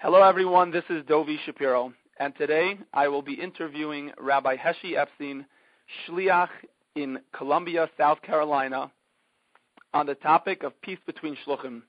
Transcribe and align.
Hello, 0.00 0.22
everyone. 0.22 0.70
This 0.70 0.84
is 0.90 1.02
Dovi 1.06 1.38
Shapiro, 1.44 1.92
and 2.20 2.32
today 2.36 2.78
I 2.94 3.08
will 3.08 3.20
be 3.20 3.32
interviewing 3.32 4.12
Rabbi 4.16 4.54
Heshy 4.56 4.96
Epstein, 4.96 5.44
Shliach 6.06 6.50
in 6.94 7.18
Columbia, 7.36 7.90
South 7.98 8.22
Carolina, 8.22 8.92
on 9.92 10.06
the 10.06 10.14
topic 10.14 10.62
of 10.62 10.80
peace 10.82 11.00
between 11.04 11.36
shluchim. 11.44 11.82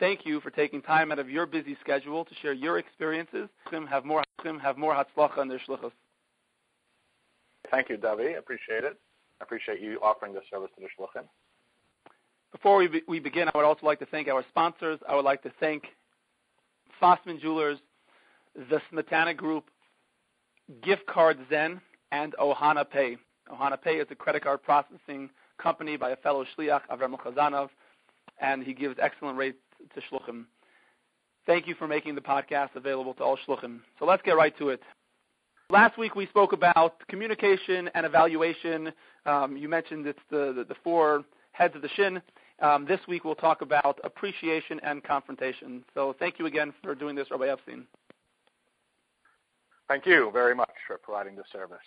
Thank 0.00 0.26
you 0.26 0.40
for 0.40 0.50
taking 0.50 0.82
time 0.82 1.12
out 1.12 1.20
of 1.20 1.30
your 1.30 1.46
busy 1.46 1.76
schedule 1.80 2.24
to 2.24 2.34
share 2.42 2.52
your 2.52 2.78
experiences. 2.78 3.48
Have 3.88 4.04
more, 4.04 4.24
have 4.60 4.76
more 4.76 4.92
hatzlacha 4.92 5.38
in 5.38 5.46
their 5.46 5.60
shluchos. 5.60 5.92
Thank 7.70 7.90
you, 7.90 7.96
Dovi. 7.96 8.36
Appreciate 8.36 8.82
it. 8.82 8.98
I 9.40 9.44
appreciate 9.44 9.80
you 9.80 10.00
offering 10.02 10.34
this 10.34 10.42
service 10.50 10.70
to 10.74 10.80
the 10.80 10.88
shluchim. 10.98 11.26
Before 12.50 12.76
we, 12.76 12.88
be, 12.88 13.02
we 13.06 13.20
begin, 13.20 13.48
I 13.54 13.56
would 13.56 13.64
also 13.64 13.86
like 13.86 14.00
to 14.00 14.06
thank 14.06 14.26
our 14.26 14.44
sponsors. 14.48 14.98
I 15.08 15.14
would 15.14 15.24
like 15.24 15.44
to 15.44 15.52
thank 15.60 15.84
Fossman 17.02 17.40
Jewelers, 17.40 17.78
the 18.54 18.80
Smetana 18.92 19.36
Group, 19.36 19.64
Gift 20.82 21.04
Card 21.06 21.38
Zen, 21.50 21.80
and 22.12 22.34
Ohana 22.40 22.88
Pay. 22.88 23.16
Ohana 23.52 23.80
Pay 23.80 23.96
is 23.96 24.06
a 24.10 24.14
credit 24.14 24.44
card 24.44 24.62
processing 24.62 25.28
company 25.58 25.96
by 25.96 26.10
a 26.10 26.16
fellow 26.16 26.44
shliach, 26.56 26.82
Avram 26.90 27.18
Chazanov, 27.18 27.70
and 28.40 28.62
he 28.62 28.72
gives 28.72 28.96
excellent 29.02 29.36
rates 29.36 29.58
to 29.94 30.00
shluchim. 30.10 30.44
Thank 31.44 31.66
you 31.66 31.74
for 31.74 31.88
making 31.88 32.14
the 32.14 32.20
podcast 32.20 32.76
available 32.76 33.14
to 33.14 33.24
all 33.24 33.38
shluchim. 33.46 33.80
So 33.98 34.04
let's 34.04 34.22
get 34.22 34.36
right 34.36 34.56
to 34.58 34.68
it. 34.68 34.80
Last 35.70 35.98
week 35.98 36.14
we 36.14 36.26
spoke 36.26 36.52
about 36.52 37.06
communication 37.08 37.90
and 37.94 38.06
evaluation. 38.06 38.92
Um, 39.26 39.56
you 39.56 39.68
mentioned 39.68 40.06
it's 40.06 40.18
the, 40.30 40.52
the, 40.54 40.64
the, 40.64 40.76
four 40.84 41.24
heads 41.52 41.74
of 41.74 41.82
the 41.82 41.88
shin. 41.88 42.22
Um, 42.62 42.86
this 42.86 43.00
week 43.08 43.24
we'll 43.24 43.34
talk 43.34 43.60
about 43.60 43.98
appreciation 44.04 44.78
and 44.84 45.02
confrontation. 45.02 45.84
So 45.94 46.14
thank 46.20 46.38
you 46.38 46.46
again 46.46 46.72
for 46.80 46.94
doing 46.94 47.16
this, 47.16 47.28
Rabbi 47.32 47.48
Epstein. 47.48 47.86
Thank 49.88 50.06
you 50.06 50.30
very 50.32 50.54
much 50.54 50.70
for 50.86 50.96
providing 50.96 51.34
the 51.34 51.42
service. 51.52 51.78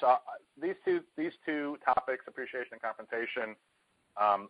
So 0.00 0.06
uh, 0.06 0.16
these 0.60 0.74
two 0.86 1.00
these 1.18 1.32
two 1.44 1.76
topics, 1.84 2.24
appreciation 2.26 2.72
and 2.72 2.80
confrontation, 2.80 3.54
um, 4.20 4.48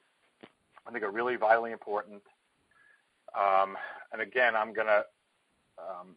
I 0.87 0.93
think 0.93 1.03
are 1.03 1.11
really 1.11 1.35
vitally 1.35 1.73
important. 1.73 2.23
Um, 3.37 3.77
and 4.13 4.23
again, 4.23 4.55
I'm 4.55 4.73
gonna 4.73 5.03
um, 5.79 6.15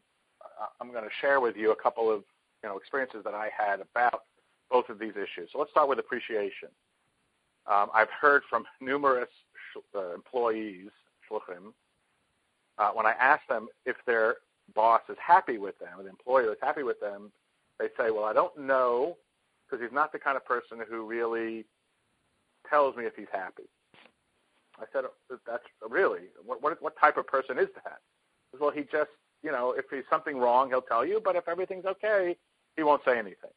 I'm 0.80 0.94
gonna 0.94 1.10
share 1.22 1.42
with 1.42 1.58
you 1.58 1.72
a 1.72 1.76
couple 1.76 2.12
of 2.12 2.24
you 2.62 2.70
know 2.70 2.78
experiences 2.78 3.24
that 3.24 3.34
I 3.34 3.50
had 3.58 3.80
about 3.82 4.26
both 4.70 4.90
of 4.90 5.00
these 5.00 5.14
issues. 5.14 5.50
So 5.52 5.58
let's 5.58 5.72
start 5.72 5.90
with 5.90 5.98
appreciation. 5.98 6.70
Um, 7.66 7.90
I've 7.96 8.12
heard 8.22 8.44
from 8.48 8.64
numerous 8.80 9.30
uh, 9.96 10.14
employees, 10.14 10.90
shluchim, 11.30 11.74
uh, 12.78 12.92
when 12.92 13.06
I 13.06 13.12
ask 13.12 13.42
them 13.48 13.68
if 13.86 13.96
their 14.06 14.38
boss 14.74 15.02
is 15.10 15.18
happy 15.26 15.58
with 15.58 15.78
them, 15.80 16.00
or 16.00 16.04
the 16.04 16.10
employer 16.10 16.52
is 16.52 16.58
happy 16.62 16.84
with 16.84 17.00
them, 17.00 17.32
they 17.80 17.88
say, 17.98 18.12
"Well, 18.12 18.26
I 18.26 18.34
don't 18.34 18.58
know, 18.58 19.18
because 19.66 19.84
he's 19.84 19.94
not 19.94 20.12
the 20.12 20.20
kind 20.20 20.38
of 20.38 20.46
person 20.46 20.80
who 20.88 21.06
really 21.06 21.66
tells 22.70 22.96
me 22.96 23.06
if 23.06 23.16
he's 23.16 23.30
happy." 23.32 23.70
I 24.78 24.86
said, 24.92 25.06
"That's 25.46 25.64
really 25.88 26.30
what 26.44 26.62
what, 26.62 26.82
what 26.82 26.98
type 27.00 27.18
of 27.18 27.28
person 27.28 27.58
is 27.58 27.70
that?" 27.76 28.00
Said, 28.52 28.60
well, 28.60 28.72
he 28.72 28.84
just, 28.84 29.12
you 29.44 29.52
know, 29.52 29.72
if 29.72 29.86
he's 29.90 30.04
something 30.10 30.38
wrong, 30.38 30.70
he'll 30.70 30.82
tell 30.82 31.06
you, 31.06 31.22
but 31.24 31.36
if 31.36 31.48
everything's 31.48 31.86
okay, 31.86 32.36
he 32.76 32.84
won't 32.84 33.04
say 33.06 33.18
anything. 33.18 33.52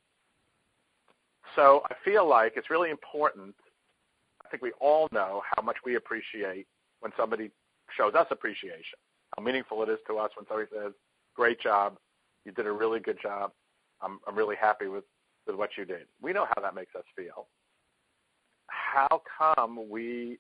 So 1.57 1.83
I 1.91 1.95
feel 2.05 2.29
like 2.29 2.53
it's 2.57 2.71
really 2.71 2.91
important 2.91 3.55
think 4.51 4.63
we 4.63 4.73
all 4.81 5.09
know 5.13 5.43
how 5.55 5.63
much 5.63 5.77
we 5.85 5.97
appreciate 5.97 6.67
when 7.01 7.13
somebody 7.17 7.51
shows 7.97 8.15
us 8.15 8.27
appreciation, 8.31 8.99
how 9.37 9.43
meaningful 9.43 9.83
it 9.83 9.89
is 9.89 9.99
to 10.07 10.19
us 10.19 10.31
when 10.37 10.47
somebody 10.47 10.69
says, 10.75 10.93
great 11.35 11.61
job, 11.61 11.97
you 12.45 12.53
did 12.53 12.67
a 12.67 12.73
really 12.73 13.01
good 13.01 13.19
job, 13.23 13.53
I'm, 14.03 14.19
I'm 14.27 14.37
really 14.37 14.57
happy 14.57 14.87
with, 14.87 15.05
with 15.47 15.57
what 15.57 15.71
you 15.77 15.85
did. 15.85 16.07
We 16.21 16.33
know 16.33 16.47
how 16.55 16.63
that 16.63 16.75
makes 16.75 16.95
us 16.95 17.05
feel. 17.17 17.47
How 18.67 19.23
come 19.39 19.89
we 19.89 20.39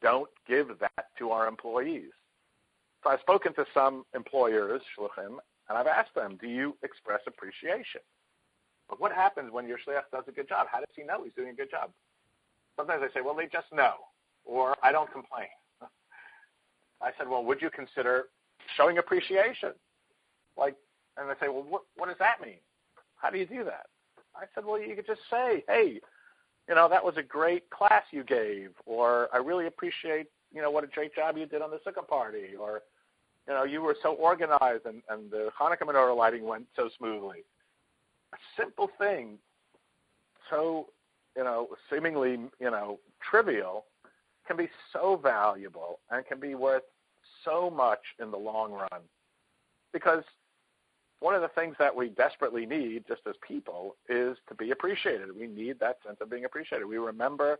don't 0.00 0.30
give 0.46 0.68
that 0.80 1.06
to 1.18 1.30
our 1.30 1.46
employees? 1.46 2.10
So 3.02 3.10
I've 3.10 3.20
spoken 3.20 3.54
to 3.54 3.64
some 3.72 4.04
employers, 4.14 4.82
shluchim, 4.98 5.36
and 5.68 5.78
I've 5.78 5.86
asked 5.86 6.14
them, 6.14 6.38
do 6.40 6.48
you 6.48 6.76
express 6.82 7.20
appreciation? 7.26 8.00
But 8.88 9.00
what 9.00 9.12
happens 9.12 9.52
when 9.52 9.66
your 9.66 9.78
shliach 9.78 10.10
does 10.12 10.24
a 10.28 10.32
good 10.32 10.48
job? 10.48 10.68
How 10.70 10.78
does 10.78 10.94
he 10.94 11.02
know 11.02 11.24
he's 11.24 11.32
doing 11.34 11.50
a 11.50 11.54
good 11.54 11.70
job? 11.70 11.90
Sometimes 12.76 13.02
they 13.02 13.18
say, 13.18 13.24
well, 13.24 13.34
they 13.34 13.46
just 13.46 13.72
know, 13.72 13.94
or 14.44 14.76
I 14.82 14.92
don't 14.92 15.10
complain. 15.12 15.48
I 17.02 17.10
said, 17.18 17.28
well, 17.28 17.44
would 17.44 17.60
you 17.60 17.70
consider 17.70 18.24
showing 18.76 18.98
appreciation? 18.98 19.72
Like, 20.56 20.76
and 21.16 21.28
they 21.28 21.34
say, 21.40 21.48
well, 21.48 21.64
what, 21.68 21.82
what 21.96 22.08
does 22.08 22.18
that 22.18 22.40
mean? 22.44 22.58
How 23.16 23.30
do 23.30 23.38
you 23.38 23.46
do 23.46 23.64
that? 23.64 23.86
I 24.34 24.44
said, 24.54 24.64
well, 24.64 24.80
you 24.80 24.94
could 24.94 25.06
just 25.06 25.22
say, 25.30 25.64
hey, 25.68 26.00
you 26.68 26.74
know, 26.74 26.88
that 26.88 27.04
was 27.04 27.16
a 27.16 27.22
great 27.22 27.68
class 27.70 28.02
you 28.10 28.24
gave, 28.24 28.70
or 28.84 29.28
I 29.32 29.38
really 29.38 29.66
appreciate, 29.66 30.26
you 30.52 30.60
know, 30.60 30.70
what 30.70 30.84
a 30.84 30.88
great 30.88 31.14
job 31.14 31.36
you 31.38 31.46
did 31.46 31.62
on 31.62 31.70
the 31.70 31.78
sukkah 31.78 32.06
party, 32.06 32.56
or, 32.58 32.82
you 33.46 33.54
know, 33.54 33.64
you 33.64 33.80
were 33.80 33.96
so 34.02 34.14
organized 34.14 34.86
and, 34.86 35.02
and 35.08 35.30
the 35.30 35.50
Hanukkah 35.58 35.82
menorah 35.82 36.16
lighting 36.16 36.44
went 36.44 36.66
so 36.74 36.90
smoothly. 36.98 37.44
A 38.32 38.36
simple 38.60 38.90
thing, 38.98 39.38
so 40.50 40.88
you 41.36 41.44
know, 41.44 41.68
seemingly, 41.90 42.38
you 42.58 42.70
know, 42.70 42.98
trivial 43.20 43.84
can 44.46 44.56
be 44.56 44.68
so 44.92 45.16
valuable 45.22 46.00
and 46.10 46.24
can 46.26 46.40
be 46.40 46.54
worth 46.54 46.84
so 47.44 47.70
much 47.70 48.00
in 48.20 48.30
the 48.30 48.36
long 48.36 48.72
run. 48.72 49.02
Because 49.92 50.22
one 51.20 51.34
of 51.34 51.42
the 51.42 51.48
things 51.48 51.76
that 51.78 51.94
we 51.94 52.08
desperately 52.10 52.66
need, 52.66 53.04
just 53.08 53.22
as 53.28 53.34
people, 53.46 53.96
is 54.08 54.36
to 54.48 54.54
be 54.54 54.70
appreciated. 54.70 55.28
We 55.36 55.46
need 55.46 55.80
that 55.80 55.98
sense 56.06 56.18
of 56.20 56.30
being 56.30 56.44
appreciated. 56.44 56.86
We 56.86 56.98
remember 56.98 57.58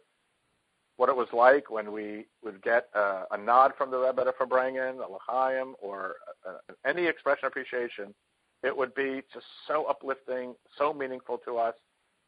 what 0.97 1.09
it 1.09 1.17
was 1.17 1.29
like 1.33 1.71
when 1.71 1.93
we 1.93 2.27
would 2.43 2.63
get 2.63 2.89
a, 2.95 3.25
a 3.31 3.37
nod 3.37 3.73
from 3.77 3.91
the 3.91 3.99
Rebbe 3.99 4.33
for 4.37 4.47
Farbrengen, 4.47 4.99
a 5.05 5.13
L'chaim, 5.13 5.75
or 5.81 6.17
a, 6.47 6.89
any 6.89 7.07
expression 7.07 7.47
of 7.47 7.53
appreciation. 7.53 8.15
It 8.63 8.77
would 8.77 8.95
be 8.95 9.23
just 9.33 9.47
so 9.67 9.85
uplifting, 9.85 10.55
so 10.79 10.95
meaningful 10.95 11.39
to 11.45 11.59
us, 11.59 11.75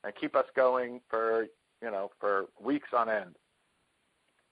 and 0.04 0.12
keep 0.14 0.36
us 0.36 0.46
going 0.54 1.00
for 1.08 1.46
you 1.82 1.90
know 1.90 2.10
for 2.20 2.46
weeks 2.60 2.88
on 2.96 3.08
end. 3.08 3.36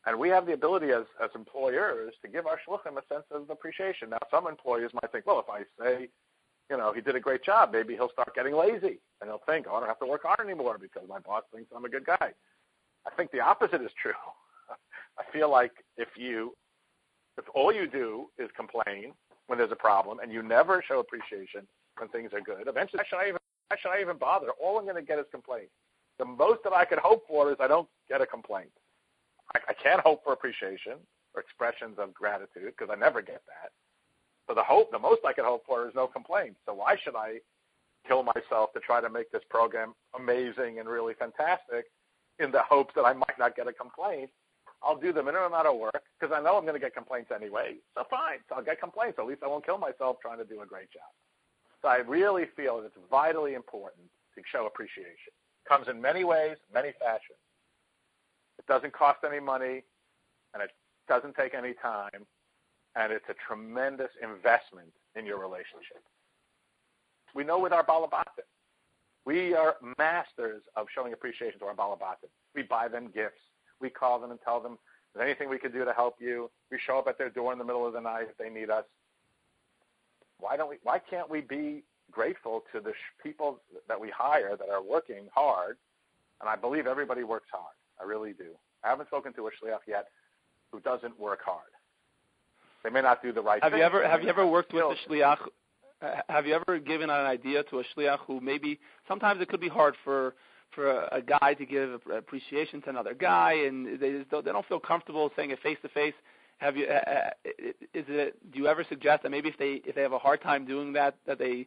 And 0.06 0.18
we 0.20 0.28
have 0.28 0.46
the 0.46 0.52
ability 0.52 0.90
as 0.90 1.04
as 1.22 1.30
employers 1.34 2.14
to 2.22 2.28
give 2.28 2.46
our 2.46 2.58
shluchim 2.66 2.96
a 2.96 3.12
sense 3.12 3.26
of 3.30 3.50
appreciation. 3.50 4.10
Now, 4.10 4.18
some 4.30 4.46
employers 4.46 4.92
might 4.94 5.10
think, 5.10 5.26
well, 5.26 5.40
if 5.40 5.50
I 5.50 5.62
say, 5.82 6.08
you 6.70 6.76
know, 6.76 6.92
he 6.92 7.00
did 7.00 7.16
a 7.16 7.20
great 7.20 7.44
job, 7.44 7.70
maybe 7.72 7.94
he'll 7.94 8.10
start 8.10 8.34
getting 8.34 8.54
lazy 8.54 9.00
and 9.20 9.28
he'll 9.28 9.42
think, 9.46 9.66
oh, 9.68 9.76
I 9.76 9.80
don't 9.80 9.88
have 9.88 9.98
to 10.00 10.06
work 10.06 10.22
hard 10.22 10.40
anymore 10.40 10.78
because 10.80 11.08
my 11.08 11.18
boss 11.18 11.42
thinks 11.52 11.70
I'm 11.74 11.84
a 11.84 11.88
good 11.88 12.04
guy. 12.06 12.32
I 13.06 13.10
think 13.16 13.30
the 13.30 13.40
opposite 13.40 13.82
is 13.82 13.90
true. 14.00 14.12
I 15.18 15.22
feel 15.32 15.50
like 15.50 15.72
if 15.96 16.08
you 16.16 16.54
if 17.38 17.44
all 17.54 17.72
you 17.72 17.86
do 17.86 18.30
is 18.38 18.48
complain 18.56 19.12
when 19.46 19.58
there's 19.58 19.72
a 19.72 19.76
problem 19.76 20.20
and 20.20 20.32
you 20.32 20.42
never 20.42 20.82
show 20.86 21.00
appreciation 21.00 21.66
when 21.98 22.08
things 22.08 22.32
are 22.32 22.40
good, 22.40 22.66
eventually 22.66 23.02
should 23.08 23.18
I 23.18 23.28
even 23.28 23.38
why 23.68 23.76
should 23.80 23.90
I 23.90 24.00
even 24.00 24.16
bother? 24.16 24.48
All 24.62 24.78
I'm 24.78 24.84
going 24.84 24.96
to 24.96 25.02
get 25.02 25.18
is 25.18 25.26
complaints. 25.30 25.72
The 26.18 26.24
most 26.24 26.60
that 26.64 26.72
I 26.72 26.84
could 26.84 26.98
hope 26.98 27.26
for 27.26 27.50
is 27.50 27.56
I 27.60 27.68
don't 27.68 27.88
get 28.08 28.20
a 28.20 28.26
complaint. 28.26 28.70
I, 29.54 29.60
I 29.68 29.74
can't 29.74 30.00
hope 30.00 30.24
for 30.24 30.32
appreciation 30.32 30.94
or 31.34 31.40
expressions 31.40 31.98
of 31.98 32.14
gratitude 32.14 32.72
because 32.76 32.88
I 32.90 32.98
never 32.98 33.20
get 33.20 33.42
that. 33.46 33.72
So 34.48 34.54
the 34.54 34.62
hope, 34.62 34.90
the 34.92 34.98
most 34.98 35.20
I 35.26 35.32
can 35.32 35.44
hope 35.44 35.64
for 35.66 35.86
is 35.88 35.94
no 35.94 36.06
complaints. 36.06 36.58
So 36.66 36.74
why 36.74 36.96
should 37.02 37.16
I 37.16 37.38
kill 38.06 38.22
myself 38.22 38.72
to 38.74 38.80
try 38.80 39.00
to 39.00 39.10
make 39.10 39.30
this 39.32 39.42
program 39.50 39.94
amazing 40.16 40.78
and 40.78 40.88
really 40.88 41.14
fantastic 41.14 41.86
in 42.38 42.52
the 42.52 42.62
hopes 42.62 42.94
that 42.94 43.04
I 43.04 43.12
might 43.12 43.38
not 43.38 43.56
get 43.56 43.66
a 43.66 43.72
complaint? 43.72 44.30
I'll 44.82 44.96
do 44.96 45.12
the 45.12 45.22
minimum 45.22 45.52
amount 45.52 45.66
of 45.66 45.76
work 45.78 46.02
because 46.18 46.34
I 46.36 46.40
know 46.40 46.56
I'm 46.56 46.62
going 46.62 46.74
to 46.74 46.80
get 46.80 46.94
complaints 46.94 47.30
anyway. 47.34 47.74
So 47.94 48.04
fine, 48.08 48.38
so 48.48 48.56
I'll 48.56 48.64
get 48.64 48.78
complaints. 48.78 49.18
At 49.18 49.26
least 49.26 49.42
I 49.42 49.48
won't 49.48 49.66
kill 49.66 49.78
myself 49.78 50.18
trying 50.22 50.38
to 50.38 50.44
do 50.44 50.62
a 50.62 50.66
great 50.66 50.90
job. 50.92 51.10
So 51.82 51.88
I 51.88 51.96
really 51.98 52.46
feel 52.56 52.78
that 52.78 52.86
it's 52.86 52.96
vitally 53.10 53.54
important 53.54 54.06
to 54.34 54.42
show 54.50 54.66
appreciation. 54.66 55.32
Comes 55.68 55.88
in 55.88 56.00
many 56.00 56.24
ways, 56.24 56.56
many 56.72 56.92
fashions. 56.98 57.38
It 58.58 58.66
doesn't 58.66 58.92
cost 58.92 59.18
any 59.24 59.40
money, 59.40 59.82
and 60.54 60.62
it 60.62 60.70
doesn't 61.08 61.34
take 61.34 61.54
any 61.54 61.74
time, 61.74 62.26
and 62.94 63.12
it's 63.12 63.28
a 63.28 63.34
tremendous 63.46 64.10
investment 64.22 64.88
in 65.14 65.26
your 65.26 65.38
relationship. 65.38 66.02
We 67.34 67.44
know 67.44 67.58
with 67.58 67.72
our 67.72 67.84
balabatim, 67.84 68.46
we 69.26 69.54
are 69.54 69.76
masters 69.98 70.62
of 70.76 70.86
showing 70.94 71.12
appreciation 71.12 71.58
to 71.60 71.66
our 71.66 71.74
balabatim. 71.74 72.30
We 72.54 72.62
buy 72.62 72.88
them 72.88 73.10
gifts. 73.12 73.40
We 73.80 73.90
call 73.90 74.18
them 74.20 74.30
and 74.30 74.40
tell 74.40 74.60
them, 74.60 74.78
"Is 75.14 75.20
anything 75.20 75.48
we 75.48 75.58
can 75.58 75.72
do 75.72 75.84
to 75.84 75.92
help 75.92 76.20
you?" 76.20 76.50
We 76.70 76.78
show 76.78 76.98
up 76.98 77.08
at 77.08 77.18
their 77.18 77.28
door 77.28 77.52
in 77.52 77.58
the 77.58 77.64
middle 77.64 77.86
of 77.86 77.92
the 77.92 78.00
night 78.00 78.28
if 78.30 78.36
they 78.38 78.48
need 78.48 78.70
us 78.70 78.86
why 80.38 80.56
don't 80.56 80.68
we? 80.68 80.76
Why 80.82 80.98
can't 80.98 81.30
we 81.30 81.40
be 81.40 81.82
grateful 82.10 82.64
to 82.72 82.80
the 82.80 82.90
sh- 82.90 83.22
people 83.22 83.60
that 83.88 84.00
we 84.00 84.10
hire 84.10 84.56
that 84.56 84.68
are 84.68 84.82
working 84.82 85.28
hard? 85.34 85.76
And 86.40 86.48
I 86.48 86.56
believe 86.56 86.86
everybody 86.86 87.24
works 87.24 87.48
hard. 87.50 87.74
I 88.00 88.04
really 88.04 88.32
do. 88.32 88.50
I 88.84 88.88
haven't 88.90 89.08
spoken 89.08 89.32
to 89.34 89.46
a 89.46 89.50
shliach 89.50 89.86
yet 89.88 90.08
who 90.70 90.80
doesn't 90.80 91.18
work 91.18 91.40
hard. 91.44 91.70
They 92.84 92.90
may 92.90 93.00
not 93.00 93.22
do 93.22 93.32
the 93.32 93.40
right 93.40 93.62
have 93.62 93.72
thing. 93.72 93.80
You 93.80 93.84
ever, 93.84 94.06
have 94.06 94.22
you 94.22 94.28
ever 94.28 94.46
worked 94.46 94.72
with 94.72 94.84
a 94.84 94.96
shliach? 95.08 95.38
Uh, 96.02 96.16
have 96.28 96.46
you 96.46 96.54
ever 96.54 96.78
given 96.78 97.08
an 97.08 97.26
idea 97.26 97.62
to 97.64 97.80
a 97.80 97.82
shliach 97.96 98.18
who 98.26 98.40
maybe 98.40 98.78
sometimes 99.08 99.40
it 99.40 99.48
could 99.48 99.60
be 99.60 99.68
hard 99.68 99.94
for 100.04 100.34
for 100.74 100.90
a, 100.90 101.16
a 101.16 101.22
guy 101.22 101.54
to 101.54 101.64
give 101.64 102.00
appreciation 102.14 102.82
to 102.82 102.90
another 102.90 103.14
guy, 103.14 103.54
and 103.66 103.98
they 103.98 104.10
just 104.10 104.30
don't, 104.30 104.44
they 104.44 104.52
don't 104.52 104.66
feel 104.66 104.80
comfortable 104.80 105.30
saying 105.34 105.50
it 105.50 105.58
face 105.62 105.78
to 105.82 105.88
face. 105.88 106.14
Have 106.58 106.76
you? 106.76 106.86
Uh, 106.86 107.10
uh 107.10 107.30
is 107.94 108.04
it? 108.08 108.52
Do 108.52 108.58
you 108.58 108.66
ever 108.66 108.84
suggest 108.88 109.22
that 109.22 109.30
maybe 109.30 109.48
if 109.48 109.58
they 109.58 109.82
if 109.84 109.94
they 109.94 110.02
have 110.02 110.12
a 110.12 110.18
hard 110.18 110.42
time 110.42 110.64
doing 110.66 110.92
that, 110.94 111.16
that 111.26 111.38
they 111.38 111.66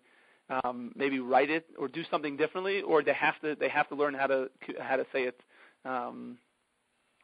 um, 0.49 0.91
maybe 0.95 1.19
write 1.19 1.49
it 1.49 1.65
or 1.77 1.87
do 1.87 2.03
something 2.09 2.35
differently, 2.35 2.81
or 2.81 3.03
they 3.03 3.13
have 3.13 3.39
to 3.41 3.55
they 3.55 3.69
have 3.69 3.87
to 3.89 3.95
learn 3.95 4.13
how 4.13 4.27
to 4.27 4.49
how 4.79 4.95
to 4.95 5.05
say 5.13 5.23
it 5.23 5.39
um, 5.85 6.37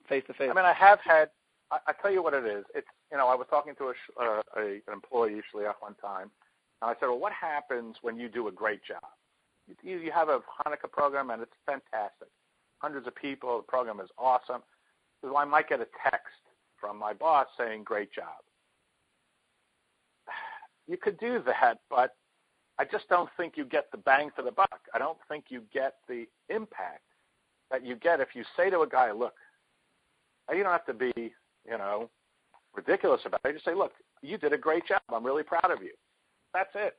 face 0.07 0.23
to 0.27 0.33
face? 0.33 0.49
I 0.51 0.53
mean, 0.53 0.65
I 0.65 0.73
have 0.73 0.99
had. 1.03 1.29
I, 1.71 1.77
I 1.87 1.93
tell 1.99 2.11
you 2.11 2.21
what 2.21 2.33
it 2.33 2.45
is. 2.45 2.65
It's 2.75 2.87
you 3.11 3.17
know 3.17 3.27
I 3.27 3.35
was 3.35 3.47
talking 3.49 3.73
to 3.75 3.85
a, 3.85 4.23
uh, 4.23 4.41
a 4.57 4.61
an 4.61 4.93
employee 4.93 5.41
shliach 5.53 5.75
one 5.79 5.95
time, 5.95 6.29
and 6.81 6.91
I 6.91 6.93
said, 6.99 7.07
well, 7.07 7.19
what 7.19 7.33
happens 7.33 7.95
when 8.01 8.17
you 8.17 8.29
do 8.29 8.47
a 8.47 8.51
great 8.51 8.83
job? 8.83 9.03
You, 9.81 9.97
you 9.97 10.11
have 10.11 10.29
a 10.29 10.39
Hanukkah 10.65 10.91
program 10.91 11.31
and 11.31 11.41
it's 11.41 11.51
fantastic. 11.65 12.27
Hundreds 12.77 13.07
of 13.07 13.15
people. 13.15 13.57
The 13.57 13.63
program 13.63 13.99
is 13.99 14.09
awesome. 14.17 14.61
So 15.21 15.35
I 15.35 15.45
might 15.45 15.67
get 15.69 15.79
a 15.79 15.87
text 16.03 16.44
from 16.85 16.99
my 16.99 17.13
boss 17.13 17.47
saying, 17.57 17.83
great 17.83 18.13
job. 18.13 18.43
You 20.87 20.97
could 20.97 21.17
do 21.17 21.41
that, 21.47 21.79
but 21.89 22.15
I 22.77 22.85
just 22.85 23.09
don't 23.09 23.29
think 23.37 23.53
you 23.57 23.65
get 23.65 23.85
the 23.91 23.97
bang 23.97 24.29
for 24.35 24.43
the 24.43 24.51
buck. 24.51 24.81
I 24.93 24.99
don't 24.99 25.17
think 25.27 25.45
you 25.49 25.63
get 25.73 25.95
the 26.07 26.25
impact 26.49 27.01
that 27.71 27.83
you 27.83 27.95
get 27.95 28.19
if 28.19 28.29
you 28.35 28.43
say 28.55 28.69
to 28.69 28.81
a 28.81 28.87
guy, 28.87 29.11
look, 29.11 29.33
you 30.51 30.61
don't 30.61 30.71
have 30.71 30.85
to 30.85 30.93
be, 30.93 31.11
you 31.17 31.77
know, 31.77 32.09
ridiculous 32.75 33.21
about 33.25 33.39
it. 33.43 33.47
You 33.47 33.53
just 33.53 33.65
say, 33.65 33.73
look, 33.73 33.93
you 34.21 34.37
did 34.37 34.53
a 34.53 34.57
great 34.57 34.85
job. 34.85 35.01
I'm 35.11 35.25
really 35.25 35.41
proud 35.41 35.71
of 35.71 35.81
you. 35.81 35.93
That's 36.53 36.69
it. 36.75 36.93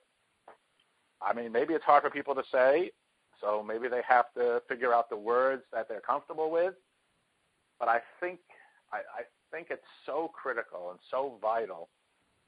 I 1.22 1.32
mean, 1.32 1.52
maybe 1.52 1.74
it's 1.74 1.84
hard 1.84 2.02
for 2.02 2.10
people 2.10 2.34
to 2.34 2.42
say, 2.50 2.90
so 3.40 3.62
maybe 3.62 3.86
they 3.86 4.02
have 4.08 4.26
to 4.36 4.62
figure 4.68 4.92
out 4.92 5.08
the 5.10 5.16
words 5.16 5.62
that 5.72 5.88
they're 5.88 6.00
comfortable 6.00 6.50
with. 6.50 6.74
But 7.78 7.88
I 7.88 8.00
think 8.18 8.40
I, 8.92 8.96
I 8.96 9.22
think 9.56 9.68
it's 9.70 9.86
so 10.04 10.30
critical 10.34 10.90
and 10.90 10.98
so 11.10 11.38
vital 11.40 11.88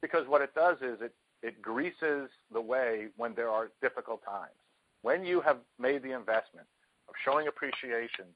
because 0.03 0.29
what 0.29 0.43
it 0.43 0.55
does 0.55 0.77
is 0.83 1.01
it 1.01 1.15
it 1.43 1.63
greases 1.63 2.29
the 2.53 2.61
way 2.61 3.07
when 3.17 3.33
there 3.35 3.49
are 3.49 3.71
difficult 3.81 4.21
times. 4.25 4.59
When 5.03 5.25
you 5.25 5.41
have 5.41 5.59
made 5.79 6.03
the 6.03 6.13
investment 6.13 6.67
of 7.09 7.15
showing 7.25 7.47
appreciation 7.47 8.27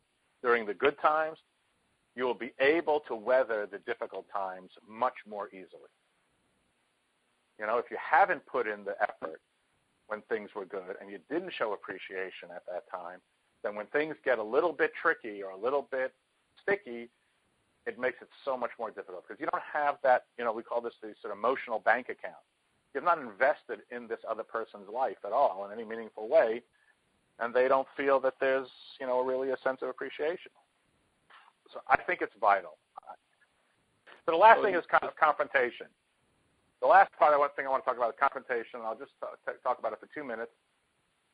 during 0.40 0.64
the 0.64 0.72
good 0.72 0.94
times, 1.02 1.36
you 2.14 2.24
will 2.24 2.34
be 2.34 2.52
able 2.60 3.00
to 3.08 3.14
weather 3.16 3.68
the 3.70 3.78
difficult 3.78 4.24
times 4.32 4.70
much 4.88 5.16
more 5.28 5.48
easily. 5.48 5.92
You 7.58 7.66
know, 7.66 7.78
if 7.78 7.86
you 7.90 7.96
haven't 8.00 8.46
put 8.46 8.68
in 8.68 8.84
the 8.84 8.94
effort 9.02 9.40
when 10.06 10.22
things 10.28 10.50
were 10.54 10.64
good 10.64 10.94
and 11.00 11.10
you 11.10 11.18
didn't 11.28 11.52
show 11.58 11.72
appreciation 11.72 12.48
at 12.54 12.62
that 12.72 12.84
time, 12.88 13.18
then 13.64 13.74
when 13.74 13.86
things 13.86 14.14
get 14.24 14.38
a 14.38 14.42
little 14.42 14.72
bit 14.72 14.92
tricky 15.02 15.42
or 15.42 15.50
a 15.50 15.58
little 15.58 15.88
bit 15.90 16.14
sticky, 16.62 17.10
it 17.86 17.98
makes 17.98 18.22
it 18.22 18.28
so 18.44 18.56
much 18.56 18.70
more 18.78 18.90
difficult 18.90 19.24
because 19.26 19.40
you 19.40 19.46
don't 19.50 19.62
have 19.72 19.96
that, 20.02 20.24
you 20.38 20.44
know, 20.44 20.52
we 20.52 20.62
call 20.62 20.80
this 20.80 20.94
the 21.02 21.14
sort 21.20 21.32
of 21.32 21.38
emotional 21.38 21.80
bank 21.80 22.08
account. 22.08 22.42
You're 22.94 23.02
not 23.02 23.18
invested 23.18 23.80
in 23.90 24.06
this 24.06 24.20
other 24.28 24.42
person's 24.42 24.88
life 24.92 25.16
at 25.24 25.32
all 25.32 25.66
in 25.66 25.72
any 25.72 25.88
meaningful 25.88 26.28
way, 26.28 26.62
and 27.40 27.54
they 27.54 27.66
don't 27.66 27.88
feel 27.96 28.20
that 28.20 28.34
there's, 28.38 28.68
you 29.00 29.06
know, 29.06 29.24
really 29.24 29.50
a 29.50 29.56
sense 29.64 29.82
of 29.82 29.88
appreciation. 29.88 30.52
So 31.72 31.80
I 31.88 31.96
think 31.96 32.20
it's 32.20 32.34
vital. 32.40 32.76
So 34.24 34.32
the 34.32 34.38
last 34.38 34.62
thing 34.62 34.74
is 34.74 34.84
kind 34.88 35.04
of 35.04 35.16
confrontation. 35.16 35.86
The 36.80 36.86
last 36.86 37.10
part, 37.18 37.36
one 37.38 37.48
thing 37.56 37.66
I 37.66 37.70
want 37.70 37.82
to 37.82 37.86
talk 37.88 37.96
about 37.96 38.10
is 38.10 38.16
confrontation. 38.20 38.80
I'll 38.84 38.98
just 38.98 39.12
talk 39.64 39.78
about 39.78 39.92
it 39.92 39.98
for 39.98 40.08
two 40.14 40.22
minutes. 40.22 40.52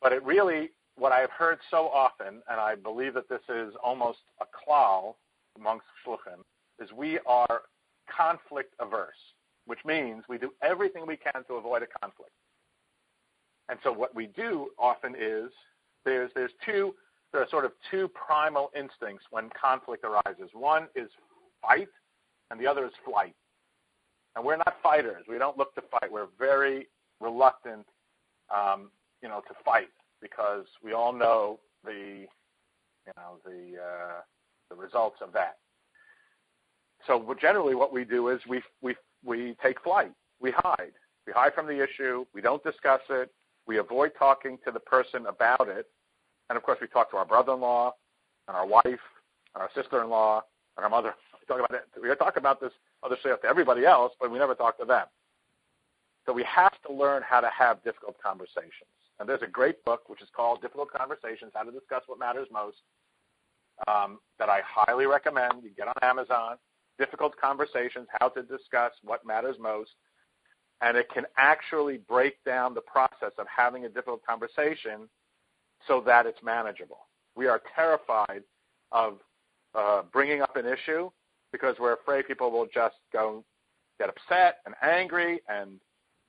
But 0.00 0.12
it 0.12 0.22
really, 0.22 0.70
what 0.96 1.10
I 1.10 1.18
have 1.18 1.30
heard 1.30 1.58
so 1.70 1.88
often, 1.88 2.40
and 2.48 2.60
I 2.60 2.76
believe 2.76 3.14
that 3.14 3.28
this 3.28 3.42
is 3.48 3.74
almost 3.82 4.20
a 4.40 4.44
klal 4.46 5.16
amongst 5.58 5.86
shluchim, 6.06 6.42
is 6.80 6.90
we 6.92 7.18
are 7.26 7.62
conflict 8.14 8.74
averse, 8.80 9.18
which 9.66 9.80
means 9.84 10.24
we 10.28 10.38
do 10.38 10.50
everything 10.62 11.06
we 11.06 11.16
can 11.16 11.44
to 11.48 11.54
avoid 11.54 11.82
a 11.82 11.86
conflict. 12.00 12.32
And 13.68 13.78
so 13.82 13.92
what 13.92 14.14
we 14.14 14.26
do 14.28 14.68
often 14.78 15.14
is 15.18 15.50
there's 16.04 16.30
there's 16.34 16.52
two 16.64 16.94
there 17.32 17.42
are 17.42 17.48
sort 17.50 17.64
of 17.64 17.72
two 17.90 18.08
primal 18.08 18.70
instincts 18.74 19.26
when 19.30 19.50
conflict 19.50 20.04
arises. 20.04 20.50
One 20.54 20.88
is 20.94 21.10
fight, 21.60 21.88
and 22.50 22.58
the 22.58 22.66
other 22.66 22.86
is 22.86 22.92
flight. 23.04 23.34
And 24.34 24.44
we're 24.44 24.56
not 24.56 24.76
fighters. 24.82 25.24
We 25.28 25.38
don't 25.38 25.58
look 25.58 25.74
to 25.74 25.82
fight. 25.90 26.10
We're 26.10 26.28
very 26.38 26.88
reluctant, 27.20 27.86
um, 28.54 28.90
you 29.22 29.28
know, 29.28 29.42
to 29.46 29.54
fight 29.64 29.90
because 30.22 30.64
we 30.82 30.92
all 30.92 31.12
know 31.12 31.58
the, 31.84 32.26
you 33.06 33.12
know, 33.16 33.38
the 33.44 33.78
uh, 33.78 34.20
the 34.70 34.76
results 34.76 35.16
of 35.20 35.32
that. 35.32 35.58
So 37.06 37.34
generally, 37.40 37.74
what 37.74 37.92
we 37.92 38.04
do 38.04 38.28
is 38.28 38.40
we 38.48 38.62
we 38.82 38.94
we 39.24 39.56
take 39.62 39.80
flight. 39.82 40.12
We 40.40 40.52
hide. 40.54 40.92
We 41.26 41.32
hide 41.32 41.54
from 41.54 41.66
the 41.66 41.82
issue. 41.82 42.24
We 42.34 42.40
don't 42.40 42.62
discuss 42.62 43.00
it. 43.10 43.30
We 43.66 43.78
avoid 43.78 44.12
talking 44.18 44.58
to 44.64 44.70
the 44.70 44.80
person 44.80 45.26
about 45.26 45.68
it. 45.68 45.86
And 46.48 46.56
of 46.56 46.62
course, 46.62 46.78
we 46.80 46.86
talk 46.86 47.10
to 47.10 47.16
our 47.18 47.24
brother-in-law 47.26 47.92
and 48.48 48.56
our 48.56 48.66
wife 48.66 48.84
and 48.84 49.62
our 49.62 49.70
sister-in-law 49.74 50.42
and 50.76 50.84
our 50.84 50.90
mother. 50.90 51.14
We 51.40 51.46
talk 51.46 51.64
about 51.64 51.78
it. 51.78 51.86
We 52.00 52.14
talk 52.14 52.36
about 52.36 52.60
this 52.60 52.72
other 53.02 53.16
stuff 53.20 53.42
to 53.42 53.48
everybody 53.48 53.84
else, 53.84 54.12
but 54.20 54.30
we 54.30 54.38
never 54.38 54.54
talk 54.54 54.78
to 54.78 54.84
them. 54.84 55.06
So 56.26 56.32
we 56.32 56.44
have 56.44 56.72
to 56.86 56.92
learn 56.92 57.22
how 57.22 57.40
to 57.40 57.50
have 57.56 57.82
difficult 57.84 58.16
conversations. 58.22 58.92
And 59.20 59.28
there's 59.28 59.42
a 59.42 59.46
great 59.46 59.84
book 59.84 60.08
which 60.08 60.22
is 60.22 60.28
called 60.34 60.62
Difficult 60.62 60.90
Conversations: 60.92 61.52
How 61.54 61.62
to 61.62 61.72
Discuss 61.72 62.02
What 62.06 62.18
Matters 62.18 62.48
Most. 62.52 62.76
Um, 63.86 64.18
that 64.38 64.48
I 64.48 64.60
highly 64.66 65.06
recommend. 65.06 65.62
You 65.62 65.70
get 65.76 65.88
on 65.88 65.94
Amazon. 66.02 66.56
Difficult 66.98 67.36
Conversations: 67.40 68.08
How 68.20 68.28
to 68.30 68.42
Discuss 68.42 68.92
What 69.02 69.24
Matters 69.24 69.56
Most. 69.60 69.90
And 70.80 70.96
it 70.96 71.08
can 71.12 71.24
actually 71.36 71.98
break 71.98 72.42
down 72.44 72.74
the 72.74 72.80
process 72.80 73.32
of 73.38 73.46
having 73.54 73.84
a 73.84 73.88
difficult 73.88 74.24
conversation 74.24 75.08
so 75.86 76.00
that 76.06 76.26
it's 76.26 76.38
manageable. 76.42 77.00
We 77.36 77.46
are 77.46 77.60
terrified 77.74 78.42
of 78.92 79.18
uh, 79.74 80.02
bringing 80.12 80.42
up 80.42 80.56
an 80.56 80.66
issue 80.66 81.10
because 81.52 81.76
we're 81.78 81.94
afraid 81.94 82.26
people 82.26 82.50
will 82.50 82.68
just 82.72 82.96
go 83.12 83.44
get 83.98 84.08
upset 84.08 84.58
and 84.66 84.74
angry 84.82 85.40
and 85.48 85.80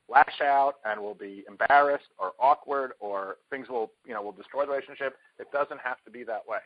lash 0.08 0.42
out 0.42 0.76
and 0.86 1.00
will 1.00 1.14
be 1.14 1.44
embarrassed 1.48 2.08
or 2.18 2.32
awkward 2.40 2.94
or 3.00 3.38
things 3.50 3.70
will 3.70 3.92
you 4.06 4.14
know 4.14 4.22
will 4.22 4.32
destroy 4.32 4.66
the 4.66 4.72
relationship. 4.72 5.16
It 5.38 5.52
doesn't 5.52 5.80
have 5.82 6.04
to 6.06 6.12
be 6.12 6.24
that 6.24 6.42
way. 6.48 6.60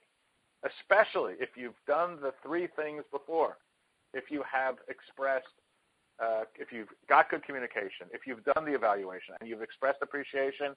Especially 0.63 1.34
if 1.39 1.50
you've 1.55 1.79
done 1.88 2.17
the 2.22 2.34
three 2.41 2.67
things 2.75 3.03
before. 3.12 3.58
If 4.13 4.29
you 4.29 4.43
have 4.51 4.75
expressed 4.88 5.48
uh, 6.20 6.43
if 6.58 6.72
you've 6.72 6.89
got 7.10 7.29
good 7.29 7.43
communication, 7.43 8.08
if 8.12 8.27
you've 8.27 8.43
done 8.43 8.65
the 8.65 8.74
evaluation 8.74 9.36
and 9.39 9.50
you've 9.50 9.62
expressed 9.62 10.00
appreciation, 10.01 10.75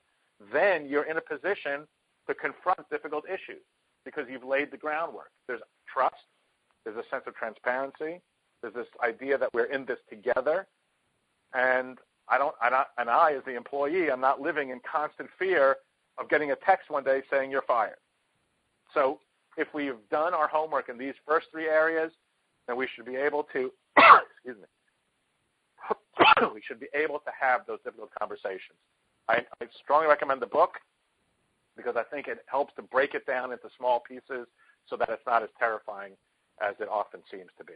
then 0.53 0.87
you're 0.89 1.05
in 1.05 1.17
a 1.17 1.21
position 1.21 1.87
to 2.27 2.35
confront 2.35 2.89
difficult 2.91 3.25
issues 3.27 3.63
because 4.05 4.27
you've 4.31 4.45
laid 4.45 4.71
the 4.71 4.77
groundwork. 4.77 5.31
There's 5.47 5.61
trust, 5.93 6.15
there's 6.85 6.97
a 6.97 7.09
sense 7.11 7.25
of 7.27 7.35
transparency. 7.35 8.21
There's 8.63 8.75
this 8.75 8.87
idea 9.05 9.37
that 9.39 9.53
we're 9.53 9.65
in 9.65 9.85
this 9.85 9.99
together. 10.09 10.67
And 11.55 11.99
I 12.29 12.39
don't, 12.39 12.55
I, 12.61 12.85
and 12.99 13.11
I, 13.11 13.33
as 13.33 13.45
the 13.45 13.57
employee, 13.57 14.11
I'm 14.11 14.21
not 14.21 14.41
living 14.41 14.71
in 14.71 14.81
constant 14.91 15.29
fear 15.39 15.77
of 16.19 16.29
getting 16.29 16.51
a 16.51 16.57
text 16.57 16.91
one 16.91 17.05
day 17.05 17.23
saying 17.31 17.51
you're 17.51 17.63
fired. 17.63 17.97
So 18.95 19.21
if 19.57 19.69
we've 19.75 19.97
done 20.11 20.35
our 20.35 20.49
homework 20.49 20.89
in 20.89 20.99
these 20.99 21.15
first 21.27 21.47
three 21.51 21.67
areas, 21.67 22.13
then 22.67 22.77
we 22.77 22.89
should 22.95 23.05
be 23.05 23.17
able 23.17 23.45
to, 23.53 23.71
excuse 23.97 24.57
me, 24.57 26.49
we 26.55 26.61
should 26.67 26.81
be 26.81 26.89
able 26.95 27.19
to 27.21 27.31
have 27.39 27.63
those 27.67 27.79
difficult 27.85 28.11
conversations. 28.19 28.79
I, 29.29 29.45
I 29.61 29.67
strongly 29.83 30.09
recommend 30.09 30.41
the 30.41 30.47
book 30.47 30.75
because 31.77 31.97
I 31.97 32.03
think 32.05 32.29
it 32.29 32.39
helps 32.47 32.75
to 32.77 32.83
break 32.83 33.15
it 33.15 33.27
down 33.27 33.53
into 33.53 33.69
small 33.77 34.01
pieces 34.01 34.47
so 34.89 34.97
that 34.97 35.09
it's 35.09 35.23
not 35.27 35.43
as 35.43 35.49
terrifying 35.59 36.13
as 36.67 36.75
it 36.81 36.89
often 36.89 37.21
seems 37.31 37.51
to 37.59 37.65
be. 37.65 37.75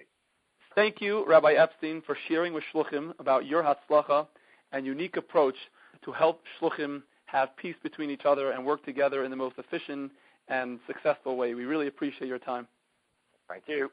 Thank 0.74 1.00
you, 1.00 1.26
Rabbi 1.26 1.54
Epstein, 1.54 2.02
for 2.06 2.16
sharing 2.28 2.52
with 2.54 2.64
Shluchim 2.72 3.12
about 3.18 3.44
your 3.46 3.62
Hatzlacha 3.62 4.26
and 4.72 4.86
unique 4.86 5.16
approach 5.16 5.56
to 6.04 6.12
help 6.12 6.42
Shluchim 6.60 7.02
have 7.26 7.56
peace 7.56 7.74
between 7.82 8.10
each 8.10 8.24
other 8.24 8.52
and 8.52 8.64
work 8.64 8.84
together 8.84 9.24
in 9.24 9.30
the 9.30 9.36
most 9.36 9.56
efficient 9.58 10.12
and 10.50 10.80
successful 10.86 11.36
way. 11.36 11.54
We 11.54 11.64
really 11.64 11.86
appreciate 11.86 12.28
your 12.28 12.38
time. 12.38 12.66
Thank 13.48 13.64
you. 13.66 13.90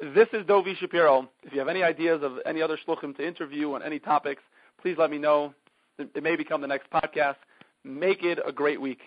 This 0.00 0.28
is 0.32 0.44
Dovi 0.46 0.76
Shapiro. 0.76 1.28
If 1.42 1.52
you 1.52 1.58
have 1.58 1.68
any 1.68 1.82
ideas 1.82 2.22
of 2.22 2.38
any 2.46 2.60
other 2.62 2.78
Shluchim 2.86 3.16
to 3.16 3.26
interview 3.26 3.72
on 3.74 3.82
any 3.82 3.98
topics, 3.98 4.42
please 4.80 4.96
let 4.98 5.10
me 5.10 5.18
know. 5.18 5.54
It 5.98 6.22
may 6.22 6.36
become 6.36 6.60
the 6.60 6.66
next 6.66 6.90
podcast. 6.90 7.36
Make 7.84 8.22
it 8.24 8.38
a 8.44 8.52
great 8.52 8.80
week. 8.80 9.00